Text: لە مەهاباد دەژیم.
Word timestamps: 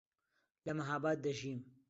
لە 0.65 0.71
مەهاباد 0.79 1.17
دەژیم. 1.25 1.59